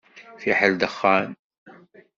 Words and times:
Fiḥel 0.41 0.73
dexxan. 0.81 1.29